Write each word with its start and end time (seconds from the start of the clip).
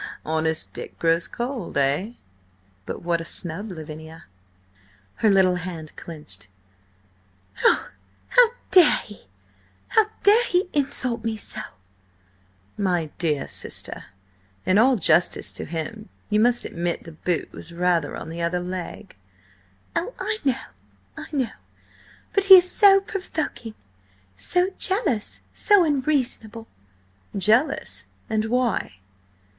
"Honest 0.25 0.73
Dick 0.73 0.97
grows 0.97 1.27
cold, 1.27 1.77
eh? 1.77 2.13
But 2.87 3.03
what 3.03 3.21
a 3.21 3.23
snub, 3.23 3.69
Lavinia!" 3.69 4.23
Her 5.17 5.29
little 5.29 5.57
hand 5.57 5.95
clenched. 5.95 6.47
"Oh, 7.63 7.91
how 8.29 8.49
dare 8.71 8.97
he! 9.03 9.27
How 9.89 10.07
dare 10.23 10.43
he 10.45 10.69
insult 10.73 11.23
me 11.23 11.35
so?" 11.37 11.61
"My 12.79 13.11
dear 13.19 13.47
sister, 13.47 14.05
in 14.65 14.79
all 14.79 14.95
justice 14.95 15.53
to 15.53 15.65
him, 15.65 16.09
you 16.31 16.39
must 16.39 16.65
admit 16.65 17.03
the 17.03 17.11
boot 17.11 17.51
was 17.51 17.71
rather 17.71 18.17
on 18.17 18.29
the 18.29 18.41
other 18.41 18.59
leg." 18.59 19.15
"Oh, 19.95 20.15
I 20.19 20.39
know–I 20.43 21.27
know! 21.31 21.51
But 22.33 22.45
he 22.45 22.55
is 22.55 22.71
so 22.71 23.01
provoking!–so 23.01 24.69
jealous!–so 24.79 25.83
unreasonable!" 25.85 26.67
"Jealous? 27.37 28.07
And 28.31 28.45
why?" 28.45 28.93